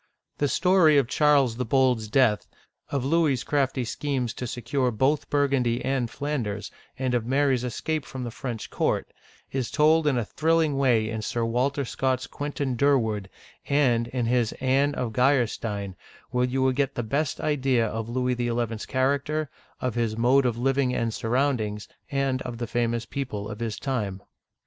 [0.39, 2.47] The story of Charles the Bold's death,
[2.89, 8.23] of Louis's crafty schemes to secure both Burgundy and Flanders, and of Mary's escape from
[8.23, 9.13] the French court,
[9.51, 13.29] is told in a thrilling way in Sir Walter Scott's Quentin Djirward
[13.69, 15.95] and in his Anne of Geiersteiuy (gl'er stin),
[16.31, 20.57] where you will get the best idea of Louis XL's character, of his mode of
[20.57, 24.23] living and sur roundings, and of the famous people of his time.